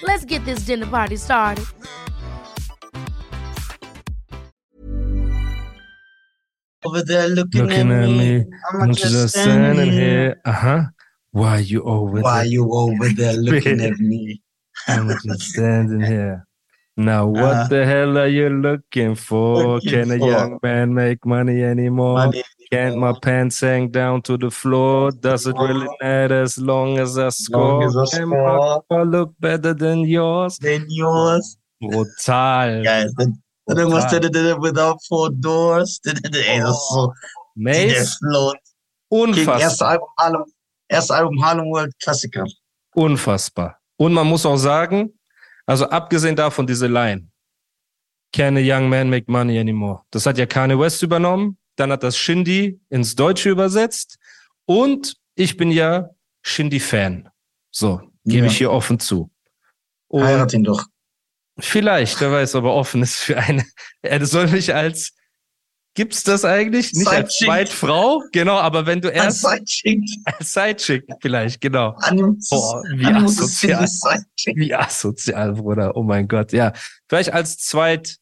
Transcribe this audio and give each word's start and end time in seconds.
Let's 0.00 0.24
get 0.24 0.44
this 0.44 0.64
dinner 0.64 0.86
party 0.86 1.16
started. 1.16 1.66
over 6.84 7.02
there 7.02 7.28
looking, 7.28 7.62
Looking 7.62 7.90
at, 7.92 8.02
at 8.04 8.08
me. 8.08 8.38
me, 8.38 8.44
I'm 8.72 8.82
I'm 8.82 8.94
just, 8.94 9.12
just 9.12 9.34
standing 9.34 9.74
standing 9.76 9.92
here. 9.92 10.00
here. 10.00 10.40
Uh 10.44 10.52
huh. 10.52 10.80
Why 11.30 11.58
you 11.58 11.82
over 11.84 12.20
Why 12.20 12.42
there? 12.42 12.52
you 12.52 12.72
over 12.72 13.08
there 13.10 13.32
looking 13.48 13.80
at 13.80 13.98
me? 13.98 14.42
I'm 14.88 15.08
just 15.24 15.42
standing 15.42 16.00
here. 16.00 16.46
Now, 16.96 17.26
what 17.26 17.42
Uh-huh. 17.44 17.68
the 17.68 17.86
hell 17.86 18.18
are 18.18 18.26
you 18.26 18.48
looking 18.50 19.14
for? 19.14 19.80
Looking 19.80 19.90
Can 19.90 20.10
a 20.10 20.18
for- 20.18 20.26
young 20.30 20.58
man 20.62 20.92
make 20.94 21.24
money 21.24 21.62
anymore? 21.62 22.14
Money 22.18 22.42
Can't 22.72 22.96
my 22.96 23.12
pants 23.20 23.60
hang 23.60 23.90
down 23.90 24.22
to 24.22 24.38
the 24.38 24.50
floor? 24.50 25.10
Does 25.10 25.46
it 25.46 25.54
really 25.58 25.86
matter 26.00 26.40
as 26.40 26.56
long 26.56 26.98
as 26.98 27.18
I 27.18 27.28
score? 27.28 27.84
as 27.84 27.94
I 28.14 28.24
my 28.24 28.36
score. 28.36 28.84
car 28.90 29.04
look 29.04 29.34
better 29.38 29.74
than 29.74 30.06
yours? 30.08 30.58
than 30.58 30.86
yours. 30.88 31.58
Brutal. 31.82 32.82
Dann 32.82 33.42
irgendwas 33.68 34.10
without 34.62 34.98
four 35.06 35.28
doors. 35.30 36.00
Ey, 36.06 36.60
das 36.60 36.70
ist 36.70 36.88
so. 36.88 37.12
Mace, 37.54 38.18
unfassbar. 39.10 39.60
erste 39.60 39.86
Album 39.86 40.08
Harlem, 40.18 40.44
erste 40.88 41.14
Album 41.14 41.44
Harlem 41.44 41.70
World 41.70 41.92
Klassiker. 42.02 42.46
Unfassbar. 42.94 43.76
Und 43.98 44.14
man 44.14 44.26
muss 44.26 44.46
auch 44.46 44.56
sagen, 44.56 45.12
also 45.66 45.90
abgesehen 45.90 46.34
davon 46.34 46.66
diese 46.66 46.86
Line, 46.86 47.28
Can 48.32 48.56
a 48.56 48.60
young 48.60 48.88
man 48.88 49.10
make 49.10 49.30
money 49.30 49.58
anymore? 49.58 50.00
Das 50.10 50.24
hat 50.24 50.38
ja 50.38 50.46
Kanye 50.46 50.78
West 50.78 51.02
übernommen, 51.02 51.58
dann 51.76 51.90
hat 51.92 52.02
das 52.02 52.16
Shindy 52.16 52.80
ins 52.90 53.14
Deutsche 53.14 53.50
übersetzt 53.50 54.18
und 54.66 55.16
ich 55.34 55.56
bin 55.56 55.70
ja 55.70 56.10
Shindy-Fan. 56.42 57.28
So, 57.70 58.00
gebe 58.24 58.46
Ja. 58.46 58.50
ich 58.52 58.58
hier 58.58 58.70
offen 58.70 58.98
zu. 58.98 59.30
Und 60.08 60.24
Heirat 60.24 60.52
ihn 60.52 60.64
doch. 60.64 60.84
vielleicht, 61.58 62.20
wer 62.20 62.32
weiß, 62.32 62.54
ob 62.56 62.64
er 62.64 62.74
offen 62.74 63.02
ist 63.02 63.16
für 63.16 63.38
eine, 63.38 63.64
er 64.02 64.24
soll 64.26 64.48
mich 64.48 64.74
als, 64.74 65.12
gibt's 65.94 66.22
das 66.22 66.44
eigentlich? 66.44 66.92
Nicht 66.92 67.08
als. 67.08 67.36
Zweitfrau? 67.38 68.22
Genau, 68.32 68.56
aber 68.58 68.84
wenn 68.86 69.00
du 69.00 69.08
Als 69.08 69.42
erst 69.42 69.42
Sidechick. 69.42 70.00
als 70.24 70.52
Sidechick 70.52 71.04
vielleicht, 71.20 71.60
genau. 71.60 71.90
Animus, 72.00 72.48
Boah, 72.50 72.82
wie 72.94 73.06
asozial. 73.06 73.88
Wie 74.54 74.74
asozial, 74.74 75.52
Bruder. 75.54 75.96
Oh 75.96 76.02
mein 76.02 76.28
Gott, 76.28 76.52
ja. 76.52 76.72
Vielleicht 77.08 77.32
als 77.32 77.56
Zweit, 77.58 78.16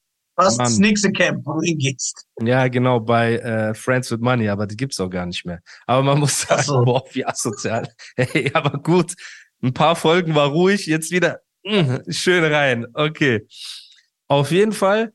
Was 0.47 0.57
Mann. 0.57 0.67
das 0.67 0.79
nächste 0.79 1.13
Camp, 1.13 1.45
wo 1.45 1.55
du 1.55 1.61
hingehst. 1.63 2.27
ja, 2.43 2.69
genau, 2.69 3.01
bei 3.01 3.37
äh, 3.37 3.75
Friends 3.75 4.11
with 4.11 4.21
Money, 4.21 4.49
aber 4.49 4.67
die 4.67 4.77
gibt's 4.77 5.01
auch 5.01 5.09
gar 5.11 5.27
nicht 5.27 5.45
mehr. 5.45 5.61
Aber 5.87 6.03
man 6.03 6.19
muss 6.19 6.43
sagen, 6.43 6.63
so. 6.63 6.85
boah, 6.85 7.05
wie 7.13 7.25
asozial. 7.25 7.93
Hey, 8.17 8.51
aber 8.55 8.79
gut. 8.79 9.15
Ein 9.63 9.75
paar 9.75 9.97
Folgen 9.97 10.35
war 10.35 10.49
ruhig, 10.49 10.87
jetzt 10.87 11.11
wieder 11.11 11.41
mh, 11.65 12.05
schön 12.09 12.45
rein. 12.45 12.87
Okay. 12.95 13.47
Auf 14.29 14.51
jeden 14.51 14.73
Fall, 14.73 15.13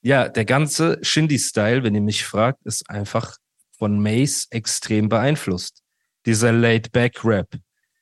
ja, 0.00 0.28
der 0.28 0.44
ganze 0.44 0.98
Shindy-Style, 1.02 1.82
wenn 1.82 1.94
ihr 1.94 2.00
mich 2.00 2.24
fragt, 2.24 2.64
ist 2.64 2.88
einfach 2.88 3.36
von 3.76 4.00
Mace 4.00 4.46
extrem 4.50 5.08
beeinflusst. 5.08 5.82
Dieser 6.24 6.52
Laid-Back-Rap, 6.52 7.56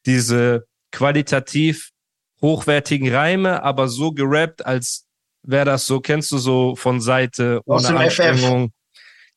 diese 0.04 0.66
qualitativ 0.92 1.90
hochwertigen 2.40 3.12
Reime, 3.12 3.62
aber 3.62 3.88
so 3.88 4.12
gerappt, 4.12 4.64
als 4.64 5.05
wäre 5.46 5.64
das 5.64 5.86
so, 5.86 6.00
kennst 6.00 6.30
du 6.32 6.38
so 6.38 6.76
von 6.76 7.00
Seite, 7.00 7.60
ohne 7.64 7.82
dem 7.86 7.96
FF. 7.96 8.20
Anstrengung. 8.20 8.72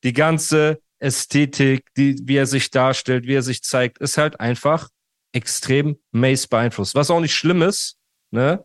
Die 0.03 0.13
ganze 0.13 0.79
Ästhetik, 0.99 1.85
die, 1.95 2.19
wie 2.23 2.35
er 2.37 2.45
sich 2.45 2.71
darstellt, 2.71 3.25
wie 3.25 3.35
er 3.35 3.41
sich 3.41 3.63
zeigt, 3.63 3.99
ist 3.99 4.17
halt 4.17 4.39
einfach 4.39 4.89
extrem 5.33 5.97
Mace 6.11 6.47
beeinflusst. 6.47 6.95
Was 6.95 7.11
auch 7.11 7.19
nicht 7.19 7.33
schlimm 7.35 7.61
ist, 7.61 7.97
ne? 8.31 8.63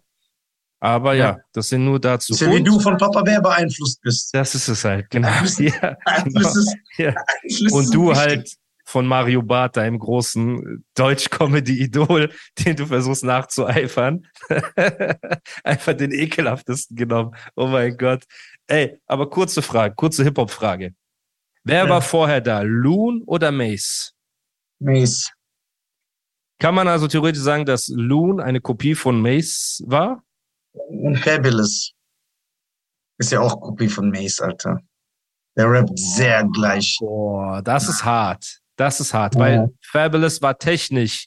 Aber 0.81 1.15
ja, 1.15 1.25
Ja. 1.31 1.38
das 1.53 1.69
sind 1.69 1.84
nur 1.84 1.99
dazu. 1.99 2.32
Das 2.32 2.41
ist 2.43 2.47
ja 2.47 2.53
wie 2.55 2.62
du 2.62 2.78
von 2.78 2.97
Papa 2.99 3.22
Bär 3.22 3.41
beeinflusst 3.41 4.00
bist. 4.03 4.34
das 4.34 4.55
ist 4.55 4.69
es 4.69 4.84
halt, 4.84 5.09
genau. 5.11 5.28
Ja, 5.59 5.97
ist, 6.25 6.76
ja. 6.99 7.15
Und 7.72 7.94
du 7.94 8.15
halt 8.15 8.50
von 8.84 9.06
Mario 9.06 9.43
Barth, 9.43 9.77
deinem 9.77 9.99
großen 9.99 10.84
Deutsch-Comedy-Idol, 10.95 12.31
den 12.59 12.77
du 12.77 12.87
versuchst 12.87 13.25
nachzueifern. 13.25 14.27
Einfach 15.65 15.95
den 15.95 16.12
ekelhaftesten 16.12 16.97
genommen. 16.97 17.34
Oh 17.56 17.67
mein 17.67 17.97
Gott. 17.97 18.25
Ey, 18.67 19.00
aber 19.06 19.28
kurze 19.31 19.62
Frage, 19.62 19.94
kurze 19.94 20.23
Hip-Hop-Frage. 20.25 20.94
Wer 21.65 21.84
Ja. 21.84 21.89
war 21.91 22.03
vorher 22.03 22.41
da? 22.41 22.61
Loon 22.62 23.23
oder 23.27 23.50
Mace? 23.50 24.12
Mace. 24.81 25.33
Kann 26.59 26.75
man 26.75 26.87
also 26.89 27.09
theoretisch 27.09 27.43
sagen, 27.43 27.65
dass 27.65 27.89
Loon 27.89 28.41
eine 28.41 28.61
Kopie 28.61 28.94
von 28.94 29.21
Mace 29.21 29.83
war? 29.87 30.23
Und 30.73 31.17
Fabulous. 31.19 31.93
Ist 33.19 33.33
ja 33.33 33.41
auch 33.41 33.61
Kopie 33.61 33.89
von 33.89 34.11
Mace, 34.11 34.41
Alter. 34.41 34.81
Der 35.56 35.71
rappt 35.71 35.99
sehr 35.99 36.44
gleich. 36.53 36.97
Boah, 37.00 37.62
das 37.62 37.89
ist 37.89 38.05
hart. 38.05 38.61
Das 38.77 39.01
ist 39.01 39.15
hart, 39.15 39.37
weil 39.37 39.55
Ja. 39.55 39.67
Fabulous 39.83 40.43
war 40.43 40.59
technisch, 40.59 41.27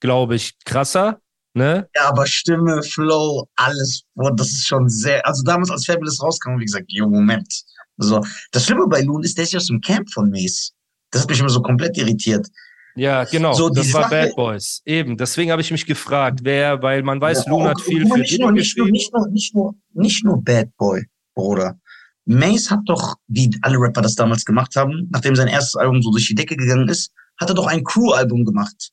glaube 0.00 0.36
ich, 0.36 0.52
krasser, 0.64 1.20
ne? 1.54 1.88
Ja, 1.94 2.08
aber 2.08 2.26
Stimme, 2.26 2.82
Flow, 2.82 3.48
alles, 3.56 4.02
boah, 4.14 4.34
das 4.34 4.48
ist 4.48 4.66
schon 4.66 4.88
sehr, 4.88 5.26
also 5.26 5.42
damals 5.42 5.70
als 5.70 5.86
Fabulous 5.86 6.22
rauskam, 6.22 6.58
wie 6.58 6.64
gesagt, 6.64 6.86
jo, 6.88 7.08
Moment. 7.08 7.52
So. 7.96 8.20
Das 8.52 8.64
Schlimme 8.66 8.86
bei 8.88 9.02
Loon 9.02 9.22
ist, 9.22 9.36
der 9.38 9.44
ist 9.44 9.52
ja 9.52 9.58
aus 9.58 9.66
dem 9.66 9.80
Camp 9.80 10.10
von 10.10 10.30
Mace. 10.30 10.72
Das 11.10 11.22
hat 11.22 11.30
mich 11.30 11.38
immer 11.40 11.48
so 11.48 11.62
komplett 11.62 11.96
irritiert. 11.96 12.48
Ja, 12.96 13.24
genau. 13.24 13.52
So, 13.54 13.68
das 13.70 13.92
war 13.92 14.02
Sache- 14.02 14.26
Bad 14.28 14.36
Boys. 14.36 14.80
Eben. 14.84 15.16
Deswegen 15.16 15.50
habe 15.50 15.62
ich 15.62 15.70
mich 15.72 15.84
gefragt, 15.86 16.40
wer, 16.42 16.80
weil 16.82 17.02
man 17.02 17.20
weiß, 17.20 17.44
Ja, 17.46 17.50
Loon 17.50 17.64
hat 17.68 17.80
viel 17.80 18.06
für 18.06 18.18
nicht 18.18 18.40
nur, 18.40 18.52
nicht 18.52 18.76
nur, 18.78 18.88
nicht 18.88 19.12
nur, 19.12 19.28
nicht 19.28 19.54
nur, 19.54 19.74
nicht 19.94 20.24
nur 20.24 20.42
Bad 20.42 20.68
Boy, 20.76 21.04
Bruder. 21.34 21.78
Mace 22.26 22.70
hat 22.70 22.80
doch, 22.86 23.16
wie 23.28 23.50
alle 23.62 23.78
Rapper 23.78 24.02
das 24.02 24.14
damals 24.14 24.44
gemacht 24.44 24.76
haben, 24.76 25.08
nachdem 25.12 25.36
sein 25.36 25.48
erstes 25.48 25.76
Album 25.76 26.00
so 26.02 26.10
durch 26.10 26.26
die 26.26 26.34
Decke 26.34 26.56
gegangen 26.56 26.88
ist, 26.88 27.12
hat 27.38 27.48
er 27.50 27.54
doch 27.54 27.66
ein 27.66 27.84
Crew-Album 27.84 28.44
gemacht. 28.44 28.90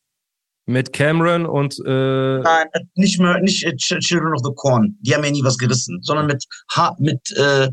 Mit 0.67 0.93
Cameron 0.93 1.45
und 1.45 1.79
äh, 1.85 2.39
Nein, 2.39 2.67
nicht 2.95 3.19
mehr, 3.19 3.39
nicht 3.41 3.63
äh, 3.65 3.71
Ch- 3.71 3.99
Children 3.99 4.33
of 4.33 4.41
the 4.43 4.51
Corn. 4.55 4.97
Die 5.01 5.13
haben 5.15 5.23
ja 5.23 5.31
nie 5.31 5.43
was 5.43 5.57
gerissen, 5.57 5.99
sondern 6.01 6.27
mit, 6.27 6.45
ha 6.75 6.95
mit, 6.99 7.19
äh, 7.35 7.69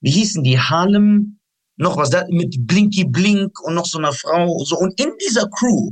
wie 0.00 0.10
hießen 0.10 0.42
die? 0.42 0.58
Harlem, 0.58 1.38
noch 1.76 1.96
was, 1.96 2.10
da, 2.10 2.24
mit 2.30 2.56
Blinky 2.66 3.04
Blink 3.04 3.52
und 3.62 3.74
noch 3.74 3.86
so 3.86 3.98
einer 3.98 4.12
Frau, 4.12 4.58
so. 4.64 4.76
Und 4.78 4.98
in 5.00 5.12
dieser 5.24 5.48
Crew 5.48 5.90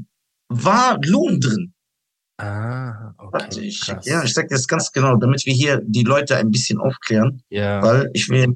war 0.48 0.98
Loon 1.04 1.40
drin. 1.40 1.72
Ah, 2.38 3.12
okay. 3.18 3.60
ich, 3.60 3.80
Krass. 3.82 4.04
ja, 4.04 4.24
ich 4.24 4.34
sag 4.34 4.48
das 4.48 4.66
ganz 4.66 4.90
genau, 4.90 5.16
damit 5.16 5.46
wir 5.46 5.54
hier 5.54 5.80
die 5.84 6.02
Leute 6.02 6.36
ein 6.36 6.50
bisschen 6.50 6.80
aufklären, 6.80 7.42
ja. 7.50 7.80
weil 7.82 8.10
ich 8.14 8.28
will, 8.28 8.54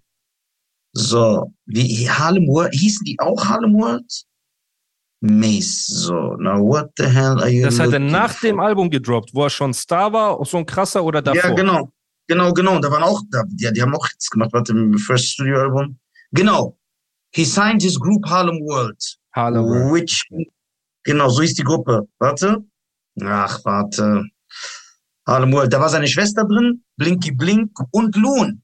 so, 0.97 1.53
wie 1.67 2.09
Harlem 2.09 2.47
World, 2.49 2.73
hießen 2.75 3.05
die 3.05 3.19
auch 3.21 3.45
Harlem 3.45 3.75
World? 3.75 4.25
Mace, 5.21 5.87
so, 5.87 6.37
now 6.37 6.59
what 6.59 6.91
the 6.97 7.05
hell 7.05 7.39
are 7.41 7.49
you 7.49 7.65
Das 7.65 7.79
hat 7.79 7.93
er 7.93 7.99
nach 7.99 8.33
for? 8.33 8.49
dem 8.49 8.61
Album 8.61 8.91
gedroppt, 8.91 9.31
wo 9.35 9.45
er 9.45 9.51
schon 9.51 9.75
Star 9.75 10.13
war, 10.13 10.45
so 10.45 10.59
ein 10.59 10.67
krasser 10.67 11.03
oder 11.05 11.23
davor? 11.23 11.51
Ja, 11.51 11.55
genau. 11.55 11.91
Genau, 12.29 12.53
genau. 12.53 12.79
Da 12.81 12.91
waren 12.91 13.03
auch, 13.03 13.23
da, 13.31 13.45
ja, 13.59 13.71
die 13.71 13.81
haben 13.81 13.95
auch 13.95 14.07
jetzt 14.11 14.31
gemacht, 14.31 14.53
warte, 14.53 14.73
im 14.73 14.99
First 14.99 15.27
Studio 15.33 15.61
Album. 15.61 15.99
Genau. 16.33 16.77
He 17.33 17.45
signed 17.45 17.83
his 17.83 17.99
group 17.99 18.27
Harlem 18.27 18.61
World. 18.61 19.01
Harlem 19.33 19.65
World. 19.65 19.93
Which, 19.93 20.25
genau, 21.05 21.29
so 21.29 21.43
hieß 21.43 21.55
die 21.55 21.63
Gruppe. 21.63 22.09
Warte. 22.19 22.65
Ach, 23.23 23.65
warte. 23.65 24.25
Harlem 25.27 25.53
World. 25.53 25.73
Da 25.73 25.81
war 25.81 25.89
seine 25.89 26.09
Schwester 26.09 26.45
drin, 26.45 26.83
Blinky 26.97 27.33
Blink 27.33 27.71
und 27.93 28.17
Loon. 28.17 28.63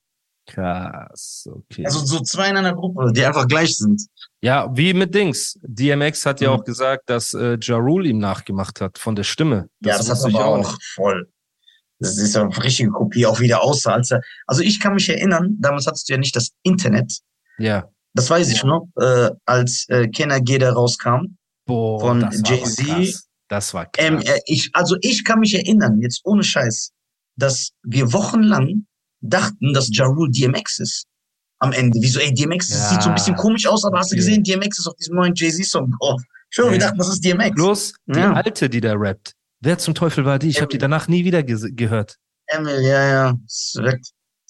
Krass, 0.54 1.49
okay. 1.50 1.84
Also 1.87 2.04
so 2.04 2.20
zwei 2.20 2.50
in 2.50 2.56
einer 2.56 2.75
Gruppe, 2.75 3.10
die 3.12 3.25
einfach 3.25 3.49
gleich 3.49 3.76
sind. 3.76 4.02
ja, 4.43 4.69
wie 4.76 4.93
mit 4.93 5.14
Dings. 5.14 5.58
DMX 5.62 6.26
hat 6.26 6.40
ja 6.40 6.50
Mhm. 6.50 6.60
auch 6.60 6.64
gesagt, 6.64 7.08
dass 7.08 7.32
äh, 7.34 7.56
Ja 7.60 7.76
Rule 7.76 8.08
ihm 8.08 8.19
nachgemacht 8.19 8.81
hat 8.81 8.99
von 8.99 9.14
der 9.16 9.25
Stimme. 9.25 9.69
ja, 9.81 9.96
das 9.96 10.10
hat 10.10 10.19
aber 10.19 10.58
nicht. 10.58 10.66
auch 10.69 10.78
voll. 10.94 11.28
Das 12.00 12.19
ist 12.19 12.34
ja 12.34 12.43
eine 12.43 12.62
richtige 12.64 12.90
Kopie, 12.90 13.25
auch 13.26 13.38
wieder 13.40 13.62
aussah. 13.62 13.93
Als 13.94 14.10
er, 14.10 14.20
also 14.46 14.60
ich 14.62 14.81
kann 14.81 14.94
mich 14.94 15.08
erinnern, 15.08 15.56
damals 15.60 15.87
hattest 15.87 16.08
du 16.08 16.14
ja 16.14 16.19
nicht 16.19 16.34
das 16.37 16.50
Internet. 16.64 17.20
Ja. 17.58 17.88
Das 18.14 18.28
weiß 18.28 18.50
ich 18.50 18.62
noch, 18.64 18.88
äh, 19.00 19.31
als 19.46 19.87
äh, 19.88 20.08
Kenner 20.08 20.40
Geder 20.40 20.72
rauskam. 20.72 21.37
Boah, 21.64 22.00
Von 22.00 22.20
das 22.20 22.43
Jay-Z. 22.44 22.87
krass. 22.87 23.28
Das 23.49 23.72
war 23.75 23.87
krass. 23.87 24.04
Ähm, 24.04 24.19
äh, 24.19 24.40
ich, 24.46 24.70
also 24.75 24.96
ich 25.00 25.25
kann 25.25 25.38
mich 25.40 25.54
erinnern, 25.54 26.00
jetzt 26.00 26.20
ohne 26.25 26.43
Scheiß. 26.43 26.90
dass 27.37 27.70
wir 27.84 28.12
wochenlang 28.12 28.84
dachten, 29.23 29.73
dass 29.73 29.89
Ja 29.97 30.05
Rule 30.07 30.31
DMX 30.31 30.79
ist. 30.81 31.07
Am 31.61 31.73
Ende. 31.73 31.99
Wieso, 32.03 32.19
ey, 32.21 32.35
DMX 32.35 32.69
Ja. 32.71 32.77
sieht 32.91 33.03
so 33.03 33.09
ein 33.09 33.15
bisschen 33.15 33.37
komisch 33.37 33.67
aus, 33.67 33.85
aber 33.85 33.99
hast 34.01 34.11
du 34.13 34.17
gesehen, 34.17 34.43
DMX 34.43 34.81
ist 34.81 34.87
auf 34.89 34.97
diesem 34.97 35.15
neuen 35.17 35.33
Jay-Z-Song 35.35 35.93
drauf. 35.99 36.21
Schon, 36.51 36.67
wir 36.67 36.73
Ja. 36.73 36.87
dachten, 36.87 36.99
das 36.99 37.09
ist 37.09 37.25
DMX. 37.25 37.55
Bloß 37.55 37.95
die 38.07 38.19
Ja. 38.19 38.33
alte, 38.33 38.69
die 38.69 38.81
da 38.81 38.95
rappt. 38.95 39.33
Wer 39.61 39.79
zum 39.79 39.95
Teufel 39.95 40.25
war 40.25 40.39
die? 40.41 40.49
Ich 40.49 40.61
habe 40.61 40.69
die 40.69 40.79
danach 40.79 41.07
nie 41.09 41.25
wieder 41.25 41.39
ges- 41.39 41.73
gehört. 41.75 42.17
Emil, 42.49 42.81
ja, 42.83 43.09
ja. 43.09 43.39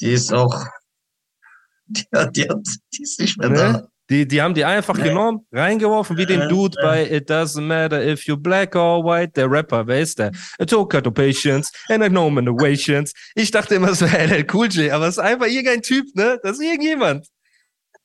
Die 0.00 0.10
ist 0.10 0.32
auch, 0.32 0.64
die, 1.86 2.06
hat, 2.14 2.34
die, 2.34 2.48
hat, 2.48 2.66
die 2.94 3.02
ist 3.02 3.20
nicht 3.20 3.36
mehr 3.38 3.50
da. 3.50 3.88
Die, 4.10 4.26
die 4.26 4.42
haben 4.42 4.52
die 4.54 4.64
einfach 4.64 4.96
Nee. 4.96 5.04
genommen, 5.04 5.46
reingeworfen, 5.52 6.16
wie 6.16 6.26
den 6.26 6.40
Ja, 6.40 6.48
Dude 6.48 6.76
ja. 6.80 6.86
bei 6.86 7.10
It 7.10 7.30
Doesn't 7.30 7.62
Matter 7.62 8.04
If 8.04 8.22
You're 8.24 8.36
Black 8.36 8.74
or 8.74 9.04
White, 9.04 9.32
der 9.36 9.50
Rapper, 9.50 9.86
wer 9.86 10.00
ist 10.00 10.18
der? 10.18 10.32
I 10.60 10.66
took 10.66 10.92
her 10.92 11.02
to 11.02 11.10
patience 11.10 11.70
and 11.88 12.04
I 12.04 12.08
know 12.08 12.28
innovations. 12.28 13.12
Ich 13.34 13.50
dachte 13.52 13.76
immer, 13.76 13.90
es 13.90 14.00
wäre 14.00 14.26
LL 14.26 14.46
Cool 14.52 14.68
J, 14.68 14.90
aber 14.90 15.06
es 15.06 15.16
ist 15.16 15.22
einfach 15.22 15.46
irgendein 15.46 15.82
Typ, 15.82 16.06
ne? 16.14 16.38
Das 16.42 16.58
ist 16.58 16.62
irgendjemand. 16.64 17.26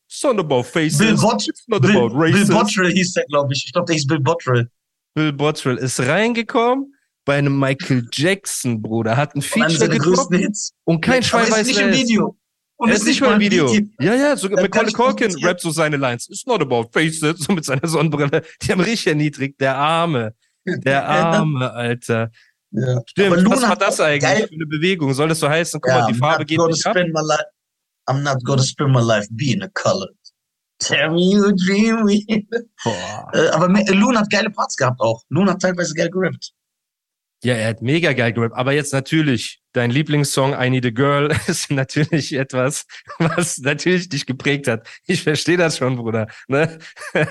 It's 0.10 0.24
not 0.24 0.40
about 0.40 0.64
faces. 0.64 1.00
Bill, 1.00 1.16
Bot 1.18 1.46
It's 1.48 1.64
not 1.68 1.82
Bill, 1.82 1.98
about 1.98 2.10
Bill 2.10 2.18
races. 2.18 2.50
Bottrell 2.50 2.92
hieß 2.92 3.14
der, 3.14 3.26
glaube 3.26 3.52
ich. 3.54 3.64
Ich 3.66 3.74
glaube, 3.74 3.88
der 3.88 3.96
hieß 3.96 4.08
Bill 4.08 4.20
Bottrell. 4.22 4.70
Bill 5.16 5.34
Bottrell 5.34 5.78
ist 5.78 6.00
reingekommen 6.00 6.94
bei 7.26 7.38
einem 7.38 7.60
Michael 7.60 8.08
Jackson, 8.14 8.82
Bruder, 8.82 9.18
hat 9.18 9.36
ein 9.36 9.44
Einer 9.54 9.70
Feature 9.70 10.38
Hits. 10.38 10.74
und 10.86 11.02
kein 11.02 11.24
Schwein 11.24 11.52
weiß, 11.52 11.68
nicht 11.68 11.78
wer 11.80 11.90
im. 11.90 11.94
Video. 11.94 12.38
Und 12.78 12.90
Er 12.90 12.96
ist 12.96 13.06
nicht 13.06 13.22
mal 13.22 13.34
im 13.34 13.40
Video. 13.40 13.74
Ja, 14.00 14.14
ja, 14.14 14.38
sogar 14.38 14.62
Macaulay 14.62 14.92
Culkin 14.92 15.36
rappt 15.44 15.62
so 15.62 15.72
seine 15.72 15.98
Lines. 15.98 16.30
It's 16.30 16.46
not 16.46 16.62
about 16.62 16.90
faces, 16.94 17.40
so 17.40 17.54
mit 17.54 17.66
seiner 17.66 17.88
Sonnenbrille. 17.88 18.44
Die 18.62 18.72
haben 18.72 18.82
richtig 18.82 19.08
erniedrigt. 19.08 19.60
Der 19.60 19.76
Arme. 19.76 20.36
Der 20.66 21.06
Arme, 21.10 21.72
Alter. 21.74 22.30
Ja. 22.72 23.02
Stimmt, 23.08 23.28
Aber 23.34 23.38
Luna 23.42 23.56
was 23.56 23.62
war 23.64 23.70
hat 23.70 23.82
das 23.82 24.00
eigentlich 24.00 24.22
geil- 24.22 24.48
für 24.48 24.54
eine 24.54 24.66
Bewegung? 24.68 25.14
Soll 25.14 25.30
das 25.30 25.40
so 25.40 25.50
heißen, 25.50 25.80
guck 25.82 25.90
Ja, 25.92 26.02
mal, 26.02 26.08
die 26.08 26.14
I'm 26.14 26.20
Farbe 26.20 26.46
geht 26.46 26.60
nicht 26.60 26.86
ab? 26.86 26.96
spend 26.96 27.14
my 27.14 27.22
life. 27.26 27.46
I'm 28.10 28.22
not 28.22 28.44
gonna 28.44 28.62
spend 28.64 28.92
my 28.92 29.02
life 29.02 29.28
being 29.32 29.62
a 29.64 29.70
color. 29.74 30.10
Tell 30.80 31.10
me 31.10 31.32
you 31.32 31.52
dream 31.56 32.04
me. 32.06 32.24
Boah. 32.84 33.28
Äh, 33.34 33.48
aber 33.50 33.68
Loon 33.94 34.18
hat 34.20 34.30
geile 34.30 34.52
Parts 34.52 34.76
gehabt 34.78 35.00
auch. 35.02 35.24
Loon 35.30 35.50
hat 35.50 35.60
teilweise 35.62 35.94
geil 35.96 36.10
gerappt. 36.12 36.52
Ja, 37.44 37.54
er 37.54 37.70
hat 37.70 37.82
mega 37.82 38.14
geil 38.14 38.34
gerappt. 38.34 38.56
Aber 38.56 38.74
jetzt 38.74 38.94
natürlich, 38.94 39.62
dein 39.72 39.92
Lieblingssong 39.92 40.60
I 40.60 40.70
Need 40.70 40.88
a 40.88 40.90
Girl 40.90 41.36
ist 41.48 41.70
natürlich 41.72 42.34
etwas, 42.34 42.86
was 43.20 43.60
natürlich 43.60 44.10
dich 44.10 44.26
geprägt 44.26 44.68
hat. 44.68 44.88
Ich 45.06 45.24
verstehe 45.24 45.58
das 45.58 45.78
schon, 45.78 45.98
Bruder. 45.98 46.28
Ne? 46.48 46.80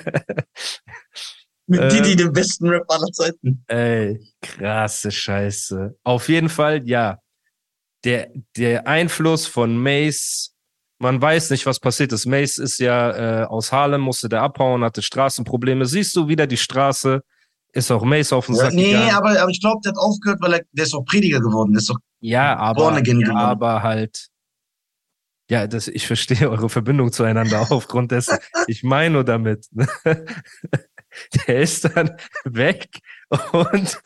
Mit 1.66 1.80
Ähm. 1.80 1.88
Didi, 1.88 2.16
dem 2.16 2.32
besten 2.32 2.68
Rap 2.68 2.84
aller 2.88 3.10
Zeiten. 3.10 3.64
Ey, 3.66 4.20
krasse 4.40 5.10
Scheiße. 5.10 5.96
Auf 6.04 6.28
jeden 6.28 6.48
Fall, 6.48 6.88
ja. 6.88 7.18
Der, 8.04 8.30
der 8.56 8.86
Einfluss 8.86 9.48
von 9.48 9.76
Mace, 9.76 10.54
man 10.98 11.20
weiß 11.20 11.50
nicht, 11.50 11.66
was 11.66 11.80
passiert 11.80 12.12
ist. 12.12 12.24
Mace 12.26 12.58
ist 12.58 12.78
ja 12.78 13.42
äh, 13.42 13.44
aus 13.46 13.72
Harlem, 13.72 14.02
musste 14.02 14.28
der 14.28 14.42
abhauen, 14.42 14.84
hatte 14.84 15.02
Straßenprobleme. 15.02 15.86
Siehst 15.86 16.14
du 16.14 16.28
wieder 16.28 16.46
die 16.46 16.56
Straße? 16.56 17.24
Ist 17.76 17.90
auch 17.90 18.02
Mace 18.04 18.32
auf 18.32 18.46
den 18.46 18.54
Ja, 18.56 18.62
Sack 18.62 18.72
nee, 18.74 18.92
gegangen. 18.92 19.10
aber, 19.14 19.40
aber 19.40 19.50
ich 19.50 19.60
glaube, 19.60 19.80
der 19.84 19.92
hat 19.92 19.98
aufgehört, 19.98 20.40
weil 20.40 20.54
er, 20.54 20.60
der 20.72 20.84
ist 20.84 20.94
auch 20.94 21.04
Prediger 21.04 21.40
geworden. 21.40 21.72
Der 21.72 21.80
ist 21.80 21.90
doch, 21.90 21.98
Ja, 22.20 22.56
aber, 22.56 22.98
ja, 23.02 23.34
aber 23.34 23.82
halt. 23.82 24.28
Ja, 25.50 25.66
das, 25.66 25.86
ich 25.86 26.06
verstehe 26.06 26.50
eure 26.50 26.68
Verbindung 26.68 27.12
zueinander 27.12 27.66
aufgrund 27.70 28.10
dessen. 28.12 28.38
Ich 28.66 28.82
meine 28.82 29.10
nur 29.14 29.24
damit. 29.24 29.66
Der 31.46 31.60
ist 31.62 31.84
dann 31.96 32.10
weg 32.44 32.88
und 33.52 34.00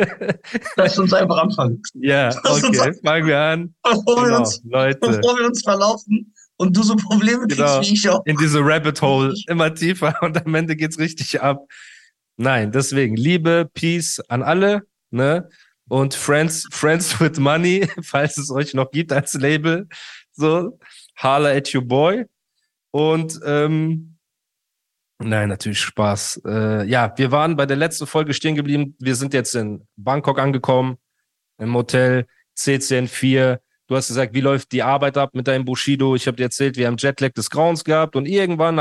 lass 0.76 0.96
uns 0.98 1.12
einfach 1.12 1.38
anfangen. 1.38 1.82
ja, 1.94 2.28
okay, 2.44 2.92
fangen 3.04 3.26
wir 3.26 3.38
an. 3.40 3.74
Bevor, 3.82 4.16
wir 4.16 4.24
Genau, 4.26 4.38
uns, 4.38 4.60
Leute, 4.64 4.98
bevor 5.00 5.38
wir 5.38 5.46
uns 5.46 5.62
verlaufen 5.62 6.32
und 6.56 6.76
du 6.76 6.82
so 6.84 6.94
Probleme 6.94 7.46
kriegst 7.48 7.56
Genau. 7.58 7.80
wie 7.80 7.94
ich 7.94 8.08
auch. 8.08 8.24
in 8.26 8.36
diese 8.36 8.60
Rabbit 8.60 9.02
Hole 9.02 9.34
immer 9.48 9.74
tiefer 9.74 10.14
und 10.20 10.44
am 10.44 10.54
Ende 10.54 10.76
geht's 10.76 10.98
richtig 11.00 11.40
ab. 11.42 11.64
Nein, 12.42 12.72
deswegen 12.72 13.16
Liebe, 13.16 13.68
Peace 13.74 14.18
an 14.28 14.42
alle, 14.42 14.86
ne? 15.10 15.50
Und 15.88 16.14
Friends, 16.14 16.66
Friends 16.70 17.20
with 17.20 17.38
Money, 17.38 17.86
falls 18.02 18.38
es 18.38 18.50
euch 18.50 18.72
noch 18.72 18.90
gibt 18.90 19.12
als 19.12 19.34
Label, 19.34 19.86
so 20.32 20.78
Holla 21.22 21.50
at 21.50 21.74
your 21.74 21.82
boy. 21.82 22.24
Und 22.92 23.38
ähm, 23.44 24.16
nein, 25.18 25.50
natürlich 25.50 25.80
Spaß. 25.80 26.40
Äh, 26.46 26.86
ja, 26.86 27.12
wir 27.14 27.30
waren 27.30 27.56
bei 27.56 27.66
der 27.66 27.76
letzten 27.76 28.06
Folge 28.06 28.32
stehen 28.32 28.54
geblieben. 28.54 28.96
Wir 28.98 29.16
sind 29.16 29.34
jetzt 29.34 29.54
in 29.54 29.86
Bangkok 29.96 30.38
angekommen, 30.38 30.96
im 31.58 31.74
Hotel 31.74 32.26
CCN4. 32.56 33.58
Du 33.86 33.96
hast 33.96 34.08
gesagt, 34.08 34.32
wie 34.32 34.40
läuft 34.40 34.72
die 34.72 34.82
Arbeit 34.82 35.18
ab 35.18 35.34
mit 35.34 35.46
deinem 35.46 35.66
Bushido? 35.66 36.14
Ich 36.14 36.26
habe 36.26 36.38
dir 36.38 36.44
erzählt, 36.44 36.78
wir 36.78 36.86
haben 36.86 36.96
Jetlag 36.96 37.32
des 37.32 37.50
Grauens 37.50 37.84
gehabt 37.84 38.16
und 38.16 38.24
irgendwann 38.24 38.80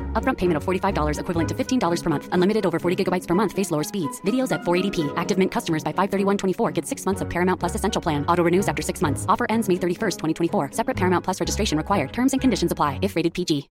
Upfront 0.13 0.37
payment 0.37 0.57
of 0.57 0.63
$45 0.63 1.19
equivalent 1.19 1.49
to 1.49 1.55
$15 1.55 2.03
per 2.03 2.09
month. 2.11 2.29
Unlimited 2.31 2.67
over 2.67 2.77
40 2.77 3.03
gigabytes 3.03 3.25
per 3.25 3.33
month. 3.33 3.51
Face 3.51 3.71
lower 3.71 3.83
speeds. 3.83 4.21
Videos 4.21 4.51
at 4.51 4.61
480p. 4.61 5.11
Active 5.15 5.39
Mint 5.39 5.51
customers 5.51 5.83
by 5.83 5.91
531.24 5.93 6.71
get 6.71 6.85
six 6.85 7.03
months 7.03 7.21
of 7.21 7.27
Paramount 7.31 7.59
Plus 7.59 7.73
Essential 7.73 7.99
Plan. 7.99 8.23
Auto 8.27 8.43
renews 8.43 8.67
after 8.67 8.83
six 8.83 9.01
months. 9.01 9.25
Offer 9.27 9.47
ends 9.49 9.67
May 9.67 9.77
31st, 9.77 10.19
2024. 10.19 10.73
Separate 10.73 10.97
Paramount 10.97 11.23
Plus 11.23 11.39
registration 11.39 11.79
required. 11.79 12.13
Terms 12.13 12.33
and 12.33 12.39
conditions 12.39 12.71
apply 12.71 12.99
if 13.01 13.15
rated 13.15 13.33
PG. 13.33 13.67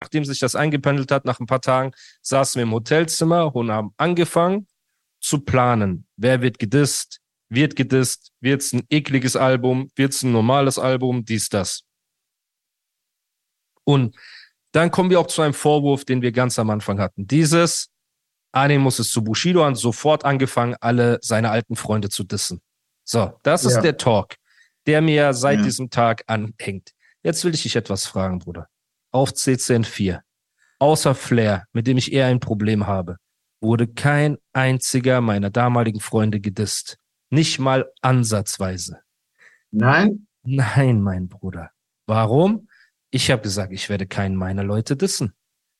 nachdem 0.00 0.24
sich 0.24 0.38
das 0.38 0.56
eingependelt 0.56 1.10
hat, 1.12 1.24
nach 1.24 1.40
ein 1.40 1.46
paar 1.46 1.60
Tagen, 1.60 1.92
saßen 2.22 2.58
wir 2.58 2.62
im 2.64 2.72
Hotelzimmer 2.72 3.54
und 3.54 3.70
haben 3.70 3.92
angefangen 3.96 4.66
zu 5.20 5.40
planen. 5.40 6.06
Wer 6.16 6.42
wird 6.42 6.58
gedisst? 6.58 7.20
Wird 7.48 7.76
gedisst? 7.76 8.30
Wird's 8.40 8.72
ein 8.72 8.82
ekliges 8.90 9.36
Album? 9.36 9.90
Wird's 9.96 10.22
ein 10.22 10.32
normales 10.32 10.78
Album? 10.78 11.24
Dies, 11.24 11.48
das. 11.48 11.82
Und 13.84 14.16
dann 14.72 14.90
kommen 14.90 15.10
wir 15.10 15.18
auch 15.20 15.26
zu 15.26 15.42
einem 15.42 15.54
Vorwurf, 15.54 16.04
den 16.04 16.22
wir 16.22 16.32
ganz 16.32 16.58
am 16.58 16.70
Anfang 16.70 17.00
hatten. 17.00 17.26
Dieses, 17.26 17.88
Animus 18.52 18.98
ist 18.98 19.12
zu 19.12 19.22
Bushido 19.22 19.64
an, 19.64 19.74
sofort 19.74 20.24
angefangen, 20.24 20.74
alle 20.80 21.18
seine 21.22 21.50
alten 21.50 21.76
Freunde 21.76 22.08
zu 22.08 22.24
dissen. 22.24 22.60
So, 23.04 23.32
das 23.42 23.64
ist 23.64 23.76
Ja. 23.76 23.80
der 23.80 23.96
Talk, 23.96 24.34
der 24.86 25.00
mir 25.02 25.32
seit 25.34 25.58
Ja. 25.58 25.64
diesem 25.64 25.90
Tag 25.90 26.24
anhängt. 26.26 26.90
Jetzt 27.22 27.44
will 27.44 27.54
ich 27.54 27.62
dich 27.62 27.76
etwas 27.76 28.06
fragen, 28.06 28.38
Bruder. 28.38 28.68
Auf 29.12 29.32
CCN4, 29.32 30.20
außer 30.78 31.14
Flair, 31.14 31.64
mit 31.72 31.86
dem 31.86 31.96
ich 31.98 32.12
eher 32.12 32.26
ein 32.26 32.40
Problem 32.40 32.86
habe, 32.86 33.16
wurde 33.60 33.86
kein 33.86 34.38
einziger 34.52 35.20
meiner 35.20 35.50
damaligen 35.50 36.00
Freunde 36.00 36.40
gedisst. 36.40 36.96
Nicht 37.28 37.58
mal 37.58 37.90
ansatzweise. 38.00 39.00
Nein? 39.70 40.26
Nein, 40.42 41.02
mein 41.02 41.28
Bruder. 41.28 41.70
Warum? 42.06 42.68
Ich 43.10 43.30
habe 43.30 43.42
gesagt, 43.42 43.72
ich 43.72 43.88
werde 43.88 44.06
keinen 44.06 44.36
meiner 44.36 44.64
Leute 44.64 44.96
dissen. 44.96 45.32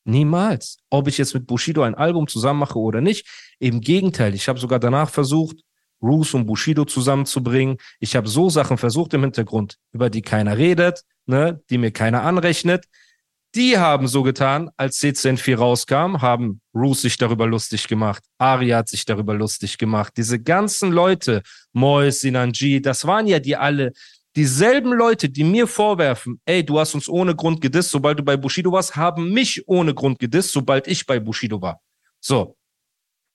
Niemals. 0.05 0.79
Ob 0.91 1.09
ich 1.09 1.19
jetzt 1.19 1.35
mit 1.35 1.47
Bushido 1.47 1.83
ein 1.83 1.95
Album 1.95 2.27
zusammen 2.27 2.61
mache 2.61 2.79
oder 2.79 3.01
nicht. 3.01 3.27
Im 3.59 3.81
Gegenteil, 3.81 4.35
ich 4.35 4.49
habe 4.49 4.59
sogar 4.59 4.81
danach 4.81 5.11
versucht, 5.11 5.57
Roos 6.03 6.35
und 6.35 6.47
Bushido 6.47 6.85
zusammenzubringen. 6.85 7.77
Ich 7.99 8.17
habe 8.17 8.29
so 8.29 8.49
Sachen 8.49 8.79
versucht 8.79 9.15
im 9.15 9.23
Hintergrund, 9.23 9.77
über 9.93 10.11
die 10.11 10.23
keiner 10.23 10.57
redet, 10.57 11.05
ne, 11.27 11.63
die 11.71 11.79
mir 11.79 11.91
keiner 11.91 12.23
anrechnet. 12.23 12.87
Die 13.57 13.77
haben 13.77 14.07
so 14.07 14.23
getan, 14.23 14.71
als 14.77 15.01
CCN4 15.01 15.57
rauskam, 15.57 16.23
haben 16.23 16.61
Roos 16.73 17.03
sich 17.03 17.19
darüber 17.19 17.49
lustig 17.49 17.89
gemacht, 17.89 18.23
Aria 18.39 18.79
hat 18.79 18.89
sich 18.89 19.05
darüber 19.05 19.35
lustig 19.35 19.77
gemacht. 19.77 20.13
Diese 20.17 20.41
ganzen 20.41 20.93
Leute, 20.93 21.43
Mois, 21.73 22.21
Sinanji, 22.21 22.81
das 22.81 23.07
waren 23.07 23.27
ja 23.27 23.41
die 23.41 23.57
alle, 23.57 23.93
dieselben 24.37 24.93
Leute, 24.93 25.29
die 25.29 25.45
mir 25.45 25.67
vorwerfen, 25.67 26.41
ey, 26.45 26.65
du 26.65 26.79
hast 26.79 26.95
uns 26.95 27.09
ohne 27.09 27.35
Grund 27.35 27.61
gedisst, 27.61 27.91
sobald 27.91 28.19
du 28.19 28.23
bei 28.23 28.37
Bushido 28.37 28.73
warst, 28.73 28.97
haben 28.97 29.33
mich 29.33 29.67
ohne 29.69 29.95
Grund 29.95 30.19
gedisst, 30.19 30.53
sobald 30.53 30.87
ich 30.87 31.07
bei 31.07 31.19
Bushido 31.19 31.61
war. 31.61 31.81
So. 32.21 32.57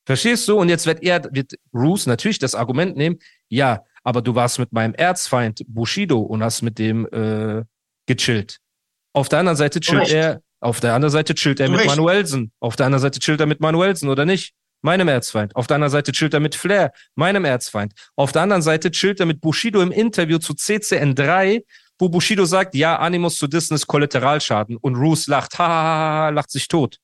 Verstehst 0.05 0.47
du? 0.47 0.59
Und 0.59 0.69
jetzt 0.69 0.85
wird 0.85 1.01
er, 1.01 1.27
wird 1.31 1.53
Roos 1.73 2.05
natürlich 2.05 2.37
das 2.37 2.53
Argument 2.53 2.95
nehmen, 2.95 3.17
ja, 3.49 3.83
aber 4.03 4.21
du 4.21 4.35
warst 4.35 4.59
mit 4.59 4.71
meinem 4.71 4.93
Erzfeind 4.93 5.63
Bushido 5.67 6.19
und 6.19 6.43
hast 6.43 6.61
mit 6.61 6.77
dem 6.77 7.07
äh, 7.07 7.63
gechillt. 8.05 8.59
Auf 9.13 9.29
der 9.29 9.39
anderen 9.39 9.57
Seite 9.57 9.79
chillt 9.79 10.09
er, 10.09 10.41
auf 10.59 10.79
der 10.79 10.93
anderen 10.93 11.11
Seite 11.11 11.33
chillt 11.33 11.59
er 11.59 11.69
mit 11.69 11.79
Recht. 11.79 11.89
Manuelsen. 11.89 12.51
Auf 12.59 12.75
der 12.75 12.85
anderen 12.85 13.01
Seite 13.01 13.19
chillt 13.19 13.39
er 13.39 13.47
mit 13.47 13.61
Manuelsen, 13.61 14.09
oder 14.09 14.25
nicht? 14.25 14.53
Meinem 14.85 15.07
Erzfeind. 15.07 15.55
Auf 15.55 15.65
der 15.65 15.75
anderen 15.75 15.89
Seite 15.89 16.11
chillt 16.11 16.35
er 16.35 16.39
mit 16.39 16.53
Flair, 16.53 16.91
meinem 17.15 17.43
Erzfeind. 17.43 17.93
Auf 18.15 18.31
der 18.31 18.43
anderen 18.43 18.61
Seite 18.61 18.91
chillt 18.91 19.19
er 19.19 19.25
mit 19.25 19.41
Bushido 19.41 19.81
im 19.81 19.91
Interview 19.91 20.37
zu 20.37 20.53
CCN3, 20.53 21.63
wo 21.97 22.07
Bushido 22.07 22.45
sagt, 22.45 22.75
ja, 22.75 22.97
Animus 22.99 23.37
zu 23.37 23.47
dissen 23.47 23.73
ist 23.73 23.87
Kollateralschaden. 23.87 24.77
Und 24.77 24.95
Roos 24.95 25.25
lacht, 25.25 25.57
ha, 25.57 26.29
lacht 26.29 26.51
sich 26.51 26.67
tot. 26.67 26.99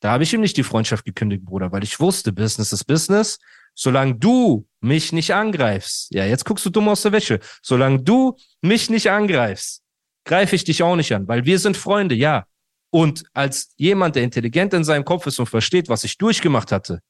Da 0.00 0.12
habe 0.12 0.22
ich 0.22 0.32
ihm 0.32 0.40
nicht 0.40 0.56
die 0.56 0.62
Freundschaft 0.62 1.04
gekündigt, 1.04 1.44
Bruder, 1.44 1.72
weil 1.72 1.84
ich 1.84 2.00
wusste, 2.00 2.32
Business 2.32 2.72
ist 2.72 2.84
Business. 2.84 3.38
Solange 3.74 4.14
du 4.14 4.66
mich 4.80 5.12
nicht 5.12 5.34
angreifst, 5.34 6.08
ja, 6.14 6.24
jetzt 6.24 6.46
guckst 6.46 6.64
du 6.64 6.70
dumm 6.70 6.88
aus 6.88 7.02
der 7.02 7.12
Wäsche. 7.12 7.38
Solange 7.60 8.02
du 8.02 8.34
mich 8.62 8.88
nicht 8.88 9.10
angreifst, 9.10 9.82
greife 10.24 10.56
ich 10.56 10.64
dich 10.64 10.82
auch 10.82 10.96
nicht 10.96 11.14
an, 11.14 11.28
weil 11.28 11.44
wir 11.44 11.58
sind 11.58 11.76
Freunde, 11.76 12.14
ja. 12.14 12.46
Und 12.90 13.24
als 13.32 13.72
jemand, 13.76 14.16
der 14.16 14.22
intelligent 14.22 14.72
in 14.72 14.84
seinem 14.84 15.04
Kopf 15.04 15.26
ist 15.26 15.38
und 15.38 15.46
versteht, 15.46 15.88
was 15.88 16.04
ich 16.04 16.18
durchgemacht 16.18 16.72
hatte, 16.72 17.00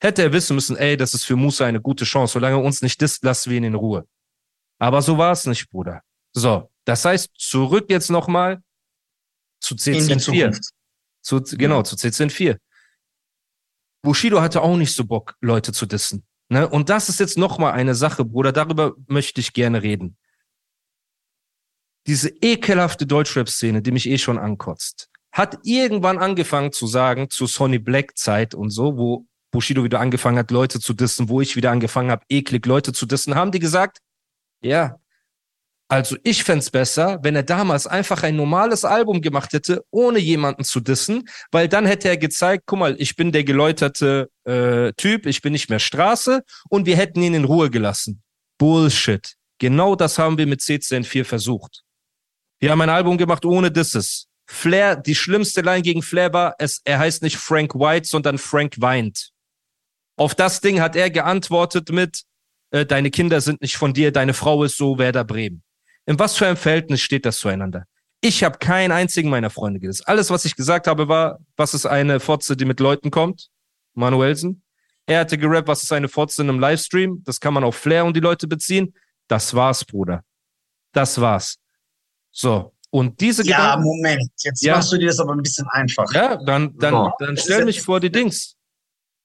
hätte 0.00 0.22
er 0.22 0.32
wissen 0.32 0.54
müssen, 0.54 0.76
ey, 0.76 0.96
das 0.96 1.14
ist 1.14 1.24
für 1.24 1.36
Musa 1.36 1.66
eine 1.66 1.80
gute 1.80 2.04
Chance. 2.04 2.34
Solange 2.34 2.56
er 2.56 2.64
uns 2.64 2.82
nicht 2.82 3.00
disst, 3.00 3.22
lassen 3.22 3.50
wir 3.50 3.58
ihn 3.58 3.64
in 3.64 3.74
Ruhe. 3.74 4.06
Aber 4.78 5.00
so 5.00 5.16
war 5.18 5.32
es 5.32 5.46
nicht, 5.46 5.70
Bruder. 5.70 6.02
So, 6.32 6.70
das 6.84 7.04
heißt, 7.04 7.30
zurück 7.36 7.86
jetzt 7.88 8.10
nochmal 8.10 8.62
zu 9.60 9.74
In 9.74 9.94
die 9.94 10.14
CCN4. 10.14 10.18
Zukunft. 10.18 10.70
Zu, 11.22 11.40
genau, 11.56 11.82
zu 11.82 11.94
CCN4. 11.94 12.58
Bushido 14.02 14.40
hatte 14.40 14.62
auch 14.62 14.76
nicht 14.76 14.94
so 14.94 15.04
Bock, 15.04 15.36
Leute 15.40 15.72
zu 15.72 15.86
dissen. 15.86 16.26
Ne? 16.48 16.68
Und 16.68 16.88
das 16.88 17.08
ist 17.08 17.20
jetzt 17.20 17.38
nochmal 17.38 17.72
eine 17.72 17.94
Sache, 17.94 18.24
Bruder, 18.24 18.52
darüber 18.52 18.94
möchte 19.06 19.40
ich 19.40 19.52
gerne 19.52 19.82
reden. 19.82 20.16
Diese 22.06 22.30
ekelhafte 22.40 23.06
Deutschrap-Szene, 23.06 23.82
die 23.82 23.92
mich 23.92 24.08
eh 24.08 24.18
schon 24.18 24.38
ankotzt, 24.38 25.08
hat 25.30 25.58
irgendwann 25.62 26.18
angefangen 26.18 26.72
zu 26.72 26.86
sagen, 26.86 27.30
zu 27.30 27.46
Sonny 27.46 27.78
Black-Zeit 27.78 28.54
und 28.54 28.70
so, 28.70 28.96
wo 28.96 29.26
Bushido 29.50 29.84
wieder 29.84 30.00
angefangen 30.00 30.38
hat, 30.38 30.50
Leute 30.50 30.80
zu 30.80 30.94
dissen, 30.94 31.28
wo 31.28 31.40
ich 31.40 31.56
wieder 31.56 31.70
angefangen 31.70 32.10
habe, 32.10 32.24
eklig 32.28 32.66
Leute 32.66 32.92
zu 32.92 33.06
dissen, 33.06 33.34
haben 33.34 33.52
die 33.52 33.58
gesagt, 33.58 33.98
ja, 34.62 34.98
also 35.92 36.16
ich 36.22 36.42
fänd's 36.42 36.70
besser, 36.70 37.18
wenn 37.22 37.36
er 37.36 37.42
damals 37.42 37.86
einfach 37.86 38.22
ein 38.22 38.34
normales 38.34 38.82
Album 38.86 39.20
gemacht 39.20 39.52
hätte, 39.52 39.84
ohne 39.90 40.18
jemanden 40.18 40.64
zu 40.64 40.80
dissen, 40.80 41.28
weil 41.50 41.68
dann 41.68 41.84
hätte 41.84 42.08
er 42.08 42.16
gezeigt, 42.16 42.64
guck 42.64 42.78
mal, 42.78 42.96
ich 42.98 43.14
bin 43.14 43.30
der 43.30 43.44
geläuterte 43.44 44.30
äh, 44.44 44.94
Typ, 44.94 45.26
ich 45.26 45.42
bin 45.42 45.52
nicht 45.52 45.68
mehr 45.68 45.80
Straße 45.80 46.44
und 46.70 46.86
wir 46.86 46.96
hätten 46.96 47.20
ihn 47.20 47.34
in 47.34 47.44
Ruhe 47.44 47.68
gelassen. 47.68 48.22
Bullshit. 48.56 49.34
Genau 49.58 49.94
das 49.94 50.18
haben 50.18 50.38
wir 50.38 50.46
mit 50.46 50.60
CCN4 50.60 51.24
versucht. 51.24 51.81
Wir 52.62 52.70
haben 52.70 52.80
ein 52.80 52.90
Album 52.90 53.18
gemacht 53.18 53.44
ohne 53.44 53.72
Disses. 53.72 54.28
Flair, 54.46 54.94
die 54.94 55.16
schlimmste 55.16 55.62
Line 55.62 55.82
gegen 55.82 56.00
Flair 56.00 56.32
war, 56.32 56.54
es, 56.60 56.80
er 56.84 57.00
heißt 57.00 57.24
nicht 57.24 57.36
Frank 57.36 57.74
White, 57.74 58.06
sondern 58.06 58.38
Frank 58.38 58.76
weint. 58.78 59.30
Auf 60.16 60.36
das 60.36 60.60
Ding 60.60 60.80
hat 60.80 60.94
er 60.94 61.10
geantwortet 61.10 61.90
mit, 61.90 62.22
äh, 62.70 62.86
deine 62.86 63.10
Kinder 63.10 63.40
sind 63.40 63.62
nicht 63.62 63.76
von 63.76 63.92
dir, 63.94 64.12
deine 64.12 64.32
Frau 64.32 64.62
ist 64.62 64.76
so, 64.76 64.96
Werder 64.96 65.24
Bremen. 65.24 65.64
In 66.06 66.20
was 66.20 66.36
für 66.36 66.46
einem 66.46 66.56
Verhältnis 66.56 67.00
steht 67.00 67.26
das 67.26 67.38
zueinander? 67.38 67.86
Ich 68.20 68.44
habe 68.44 68.58
keinen 68.58 68.92
einzigen 68.92 69.28
meiner 69.28 69.50
Freunde 69.50 69.80
gedisst. 69.80 70.06
Alles, 70.06 70.30
was 70.30 70.44
ich 70.44 70.54
gesagt 70.54 70.86
habe, 70.86 71.08
war, 71.08 71.40
was 71.56 71.74
ist 71.74 71.86
eine 71.86 72.20
Fotze, 72.20 72.56
die 72.56 72.64
mit 72.64 72.78
Leuten 72.78 73.10
kommt? 73.10 73.48
Manuelsen. 73.94 74.62
Er 75.06 75.18
hatte 75.18 75.36
gerappt, 75.36 75.66
was 75.66 75.82
ist 75.82 75.92
eine 75.92 76.06
Fotze 76.06 76.42
in 76.42 76.48
einem 76.48 76.60
Livestream? 76.60 77.24
Das 77.24 77.40
kann 77.40 77.54
man 77.54 77.64
auf 77.64 77.74
Flair 77.74 78.04
und 78.04 78.16
die 78.16 78.20
Leute 78.20 78.46
beziehen. 78.46 78.94
Das 79.26 79.52
war's, 79.52 79.84
Bruder. 79.84 80.22
Das 80.92 81.20
war's. 81.20 81.58
So. 82.32 82.72
Und 82.90 83.20
diese 83.20 83.42
Ja, 83.46 83.56
Gedanken. 83.76 83.84
Moment. 83.84 84.30
Jetzt 84.42 84.62
Ja. 84.62 84.76
machst 84.76 84.92
du 84.92 84.98
dir 84.98 85.06
das 85.06 85.18
aber 85.20 85.32
ein 85.32 85.42
bisschen 85.42 85.66
einfach. 85.68 86.12
Ja, 86.12 86.36
dann, 86.44 86.76
dann, 86.78 86.92
So. 86.92 87.10
dann 87.20 87.34
Das 87.36 87.44
stell 87.44 87.60
ist 87.60 87.64
mich 87.66 87.80
vor 87.82 88.00
die 88.00 88.10
Dings. 88.10 88.54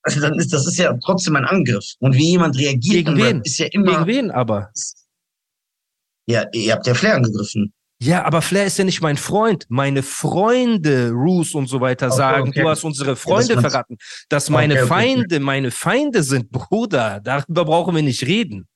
Also 0.03 0.21
dann 0.21 0.35
ist, 0.35 0.53
das 0.53 0.65
ist 0.67 0.77
ja 0.77 0.97
trotzdem 1.03 1.35
ein 1.35 1.43
Angriff. 1.45 1.83
Und 1.99 2.13
wie 2.15 2.29
jemand 2.31 2.57
reagiert, 2.57 3.07
Gegen 3.07 3.17
wen? 3.17 3.41
ist 3.41 3.57
ja 3.57 3.65
immer. 3.71 3.91
Gegen 3.91 4.05
wen 4.07 4.31
aber? 4.31 4.71
Ja, 6.27 6.45
ihr 6.53 6.73
habt 6.73 6.87
ja 6.87 6.93
Flair 6.93 7.15
angegriffen. 7.15 7.73
Ja, 7.99 8.23
aber 8.25 8.41
Flair 8.41 8.65
ist 8.67 8.77
ja 8.77 8.83
nicht 8.85 9.01
mein 9.01 9.17
Freund. 9.17 9.65
Meine 9.69 10.03
Freunde, 10.03 11.09
Roos 11.11 11.53
und 11.55 11.67
so 11.67 11.81
weiter, 11.81 12.07
Okay, 12.07 12.15
sagen, 12.15 12.49
okay. 12.49 12.61
du 12.61 12.69
hast 12.69 12.83
unsere 12.83 13.15
Freunde 13.15 13.55
das 13.55 13.55
meinst- 13.63 13.71
verraten. 13.71 13.97
Dass 14.29 14.49
meine 14.49 14.75
okay. 14.75 14.87
Feinde 14.87 15.39
meine 15.39 15.71
Feinde 15.71 16.21
sind, 16.23 16.51
Bruder, 16.51 17.19
darüber 17.21 17.65
brauchen 17.65 17.95
wir 17.95 18.03
nicht 18.03 18.23
reden. 18.23 18.67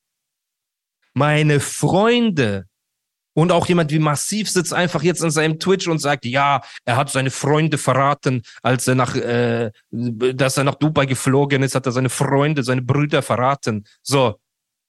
Meine 1.13 1.59
Freunde. 1.59 2.65
Und 3.33 3.51
auch 3.51 3.67
jemand 3.67 3.91
wie 3.91 3.99
Massiv 3.99 4.49
sitzt 4.49 4.73
einfach 4.73 5.03
jetzt 5.03 5.23
in 5.23 5.31
seinem 5.31 5.59
Twitch 5.59 5.87
und 5.87 5.99
sagt, 5.99 6.25
ja, 6.25 6.61
er 6.85 6.97
hat 6.97 7.09
seine 7.09 7.31
Freunde 7.31 7.77
verraten, 7.77 8.41
als 8.61 8.87
er 8.87 8.95
nach, 8.95 9.15
äh, 9.15 9.71
dass 9.89 10.57
er 10.57 10.65
nach 10.65 10.75
Dubai 10.75 11.05
geflogen 11.05 11.63
ist, 11.63 11.75
hat 11.75 11.85
er 11.85 11.93
seine 11.93 12.09
Freunde, 12.09 12.63
seine 12.63 12.81
Brüder 12.81 13.21
verraten. 13.21 13.85
So. 14.01 14.35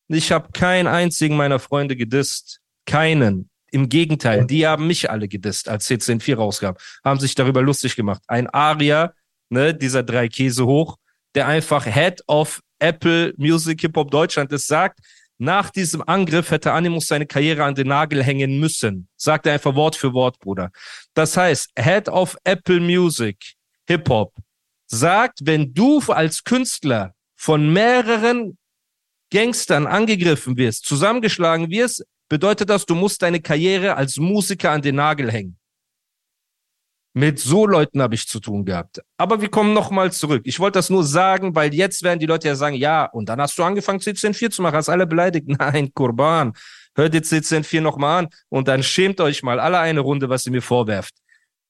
Ich 0.08 0.32
habe 0.32 0.50
keinen 0.52 0.88
einzigen 0.88 1.36
meiner 1.36 1.58
Freunde 1.58 1.96
gedisst. 1.96 2.60
Keinen. 2.84 3.48
Im 3.70 3.88
Gegenteil, 3.88 4.44
die 4.44 4.66
haben 4.66 4.86
mich 4.86 5.08
alle 5.08 5.28
gedisst, 5.28 5.68
als 5.68 5.88
CCN4 5.88 6.36
rauskam. 6.36 6.72
Haben 7.02 7.20
sich 7.20 7.34
darüber 7.34 7.62
lustig 7.62 7.96
gemacht. 7.96 8.20
Ein 8.26 8.46
Aria, 8.48 9.14
ne, 9.48 9.72
dieser 9.72 10.02
drei 10.02 10.28
Käse 10.28 10.66
hoch, 10.66 10.98
der 11.34 11.46
einfach 11.46 11.86
Head 11.86 12.22
of 12.26 12.60
Apple 12.80 13.32
Music 13.38 13.80
Hip 13.80 13.96
Hop 13.96 14.10
Deutschland 14.10 14.52
ist, 14.52 14.66
sagt, 14.66 14.98
nach 15.42 15.70
diesem 15.70 16.02
Angriff 16.06 16.52
hätte 16.52 16.72
Animus 16.72 17.08
seine 17.08 17.26
Karriere 17.26 17.64
an 17.64 17.74
den 17.74 17.88
Nagel 17.88 18.22
hängen 18.22 18.60
müssen. 18.60 19.08
Sagt 19.16 19.44
er 19.46 19.54
einfach 19.54 19.74
Wort 19.74 19.96
für 19.96 20.14
Wort, 20.14 20.38
Bruder. 20.38 20.70
Das 21.14 21.36
heißt, 21.36 21.70
Head 21.76 22.08
of 22.08 22.36
Apple 22.44 22.78
Music 22.78 23.54
Hip 23.88 24.08
Hop 24.08 24.32
sagt, 24.86 25.40
wenn 25.42 25.74
du 25.74 26.00
als 26.08 26.44
Künstler 26.44 27.14
von 27.34 27.72
mehreren 27.72 28.56
Gangstern 29.32 29.88
angegriffen 29.88 30.56
wirst, 30.56 30.86
zusammengeschlagen 30.86 31.70
wirst, 31.70 32.04
bedeutet 32.28 32.70
das, 32.70 32.86
du 32.86 32.94
musst 32.94 33.20
deine 33.20 33.40
Karriere 33.40 33.96
als 33.96 34.18
Musiker 34.18 34.70
an 34.70 34.82
den 34.82 34.94
Nagel 34.94 35.32
hängen. 35.32 35.58
Mit 37.14 37.38
so 37.38 37.66
Leuten 37.66 38.00
habe 38.00 38.14
ich 38.14 38.26
zu 38.26 38.40
tun 38.40 38.64
gehabt. 38.64 39.02
Aber 39.18 39.42
wir 39.42 39.50
kommen 39.50 39.74
nochmal 39.74 40.12
zurück. 40.12 40.42
Ich 40.44 40.58
wollte 40.60 40.78
das 40.78 40.88
nur 40.88 41.04
sagen, 41.04 41.54
weil 41.54 41.74
jetzt 41.74 42.02
werden 42.02 42.18
die 42.18 42.26
Leute 42.26 42.48
ja 42.48 42.54
sagen, 42.54 42.74
ja, 42.74 43.04
und 43.04 43.28
dann 43.28 43.40
hast 43.40 43.58
du 43.58 43.64
angefangen, 43.64 44.00
CCN4 44.00 44.50
zu 44.50 44.62
machen, 44.62 44.76
hast 44.76 44.88
alle 44.88 45.06
beleidigt. 45.06 45.46
Nein, 45.58 45.92
Kurban. 45.92 46.54
Hört 46.94 47.14
ihr 47.14 47.22
CCN4 47.22 47.80
nochmal 47.80 48.24
an 48.24 48.30
und 48.48 48.68
dann 48.68 48.82
schämt 48.82 49.20
euch 49.20 49.42
mal 49.42 49.60
alle 49.60 49.78
eine 49.78 50.00
Runde, 50.00 50.28
was 50.28 50.46
ihr 50.46 50.52
mir 50.52 50.62
vorwerft. 50.62 51.14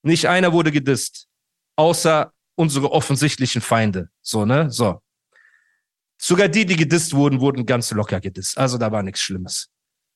Nicht 0.03 0.29
einer 0.29 0.53
wurde 0.53 0.71
gedisst. 0.71 1.27
Außer 1.77 2.33
unsere 2.55 2.93
offensichtlichen 2.93 3.63
Feinde. 3.63 4.11
So, 4.21 4.45
ne? 4.45 4.71
So. 4.71 5.01
Sogar 6.21 6.49
die, 6.49 6.67
die 6.67 6.77
gedisst 6.77 7.15
wurden, 7.15 7.41
wurden 7.41 7.67
ganz 7.67 7.91
locker 7.91 8.21
gedisst. 8.21 8.59
Also 8.59 8.79
da 8.79 8.93
war 8.93 9.03
nichts 9.03 9.21
Schlimmes. 9.21 9.69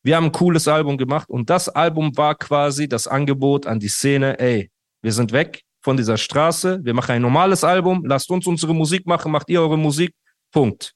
Wir 0.04 0.14
haben 0.14 0.26
ein 0.26 0.32
cooles 0.32 0.68
Album 0.68 0.98
gemacht 0.98 1.28
und 1.28 1.50
das 1.50 1.68
Album 1.68 2.16
war 2.16 2.36
quasi 2.36 2.88
das 2.88 3.08
Angebot 3.08 3.66
an 3.66 3.80
die 3.80 3.88
Szene, 3.88 4.38
ey, 4.38 4.70
wir 5.06 5.12
sind 5.12 5.30
weg 5.30 5.62
von 5.82 5.96
dieser 5.96 6.16
Straße, 6.16 6.80
wir 6.82 6.92
machen 6.92 7.12
ein 7.12 7.22
normales 7.22 7.62
Album, 7.62 8.04
lasst 8.04 8.28
uns 8.28 8.44
unsere 8.48 8.74
Musik 8.74 9.06
machen, 9.06 9.30
macht 9.30 9.48
ihr 9.48 9.60
eure 9.60 9.78
Musik, 9.78 10.12
Punkt. 10.50 10.94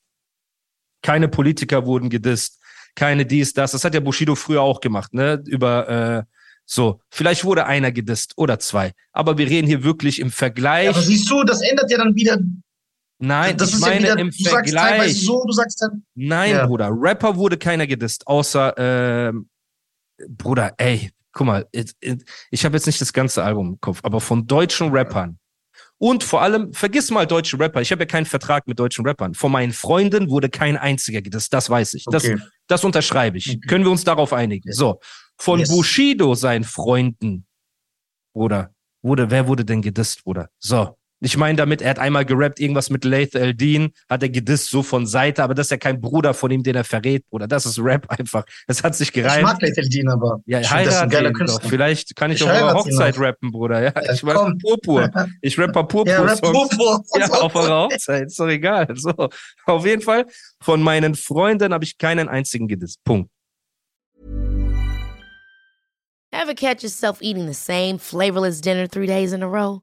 Keine 1.00 1.28
Politiker 1.28 1.86
wurden 1.86 2.10
gedisst, 2.10 2.58
keine 2.96 3.24
dies, 3.24 3.52
das. 3.52 3.70
Das 3.70 3.84
hat 3.84 3.94
ja 3.94 4.00
Bushido 4.00 4.34
früher 4.34 4.62
auch 4.62 4.80
gemacht, 4.80 5.14
ne? 5.14 5.40
Über 5.46 5.88
äh, 5.88 6.22
so, 6.66 7.00
vielleicht 7.08 7.44
wurde 7.44 7.66
einer 7.66 7.92
gedisst 7.92 8.32
oder 8.36 8.58
zwei. 8.58 8.92
Aber 9.12 9.38
wir 9.38 9.48
reden 9.48 9.68
hier 9.68 9.84
wirklich 9.84 10.18
im 10.18 10.32
Vergleich. 10.32 10.86
Ja, 10.86 10.90
aber 10.90 11.02
siehst 11.02 11.30
du, 11.30 11.44
das 11.44 11.60
ändert 11.60 11.88
ja 11.88 11.98
dann 11.98 12.16
wieder. 12.16 12.36
Nein, 13.18 13.56
das 13.58 13.74
ist 13.74 13.80
meine 13.80 14.08
ja 14.08 14.14
wieder, 14.14 14.22
im 14.22 14.30
du 14.30 14.42
sagst 14.42 14.74
teilweise 14.74 14.98
Vergleich. 14.98 15.24
so, 15.24 15.44
du 15.44 15.52
sagst 15.52 15.82
dann. 15.82 16.04
Nein, 16.16 16.50
Ja. 16.50 16.66
Bruder. 16.66 16.90
Rapper 16.92 17.36
wurde 17.36 17.56
keiner 17.58 17.86
gedisst, 17.86 18.26
außer 18.26 18.74
ähm, 18.76 19.48
Bruder, 20.28 20.74
ey, 20.78 21.12
guck 21.32 21.46
mal, 21.46 21.66
ich 21.72 22.64
habe 22.64 22.76
jetzt 22.76 22.86
nicht 22.86 23.00
das 23.00 23.12
ganze 23.12 23.42
Album 23.44 23.70
im 23.74 23.80
Kopf, 23.80 24.00
aber 24.02 24.20
von 24.20 24.46
deutschen 24.46 24.90
Rappern. 24.90 25.38
Und 25.98 26.24
vor 26.24 26.40
allem, 26.42 26.72
vergiss 26.72 27.10
mal 27.10 27.26
deutsche 27.26 27.58
Rapper. 27.58 27.80
Ich 27.82 27.92
habe 27.92 28.02
ja 28.02 28.06
keinen 28.06 28.24
Vertrag 28.26 28.66
mit 28.66 28.78
deutschen 28.78 29.06
Rappern. 29.06 29.34
Von 29.34 29.52
meinen 29.52 29.72
Freunden 29.72 30.30
wurde 30.30 30.48
kein 30.48 30.76
einziger 30.78 31.20
gedisst, 31.20 31.52
das 31.52 31.68
weiß 31.68 31.94
ich. 31.94 32.04
Das, 32.10 32.24
Okay. 32.24 32.38
das 32.68 32.84
unterschreibe 32.84 33.36
ich. 33.38 33.48
Okay. 33.50 33.60
Können 33.68 33.84
wir 33.84 33.90
uns 33.90 34.04
darauf 34.04 34.32
einigen? 34.32 34.72
So. 34.72 34.98
Von 35.38 35.60
Yes. 35.60 35.68
Bushido, 35.68 36.34
seinen 36.34 36.64
Freunden, 36.64 37.46
Bruder, 38.34 38.74
wurde, 39.02 39.30
wer 39.30 39.46
wurde 39.46 39.64
denn 39.64 39.82
gedisst, 39.82 40.24
Bruder? 40.24 40.48
So. 40.58 40.96
Ich 41.22 41.36
meine 41.36 41.56
damit, 41.56 41.82
er 41.82 41.90
hat 41.90 41.98
einmal 41.98 42.24
gerappt, 42.24 42.60
irgendwas 42.60 42.88
mit 42.88 43.04
Lath 43.04 43.34
Eldin, 43.34 43.92
hat 44.08 44.22
er 44.22 44.30
gedisst, 44.30 44.70
so 44.70 44.82
von 44.82 45.06
Seite, 45.06 45.42
aber 45.42 45.54
das 45.54 45.66
ist 45.66 45.70
ja 45.70 45.76
kein 45.76 46.00
Bruder 46.00 46.32
von 46.32 46.50
ihm, 46.50 46.62
den 46.62 46.74
er 46.74 46.84
verrät, 46.84 47.28
Bruder. 47.28 47.46
Das 47.46 47.66
ist 47.66 47.78
Rap 47.78 48.08
einfach. 48.08 48.44
Das 48.66 48.82
hat 48.82 48.94
sich 48.94 49.12
gereimt. 49.12 49.38
Ich 49.38 49.42
mag 49.42 49.60
Lath 49.60 49.76
Eldin, 49.76 50.08
aber. 50.08 50.40
Ja, 50.46 50.60
ich 50.60 50.70
heirate 50.70 51.28
ihn 51.28 51.46
doch. 51.46 51.62
Vielleicht 51.62 52.16
kann 52.16 52.30
ich, 52.30 52.40
ich 52.40 52.44
auf 52.44 52.50
eurer 52.50 52.74
Hochzeit 52.74 53.18
rappen, 53.18 53.52
Bruder. 53.52 53.82
Ja, 53.82 53.92
ja 54.02 54.12
ich 54.12 54.24
war 54.24 54.54
Purpur. 54.62 55.10
Ich 55.42 55.58
rappe 55.58 55.72
Purpur. 55.72 56.06
Ja, 56.06 56.22
rap 56.22 56.40
Purpur. 56.40 57.02
ja, 57.18 57.28
auf 57.28 57.54
eurer 57.54 57.84
Hochzeit. 57.84 58.26
Ist 58.26 58.40
doch 58.40 58.48
egal. 58.48 58.88
So. 58.94 59.12
Auf 59.66 59.84
jeden 59.84 60.02
Fall, 60.02 60.26
von 60.60 60.82
meinen 60.82 61.14
Freunden 61.14 61.74
habe 61.74 61.84
ich 61.84 61.98
keinen 61.98 62.28
einzigen 62.28 62.66
gedisst. 62.66 62.98
Punkt. 63.04 63.30
Ever 66.32 66.54
catch 66.54 66.82
yourself 66.82 67.18
eating 67.20 67.46
the 67.46 67.54
same 67.54 67.98
flavorless 67.98 68.60
dinner 68.60 68.86
three 68.86 69.06
days 69.06 69.32
in 69.32 69.42
a 69.42 69.48
row? 69.48 69.82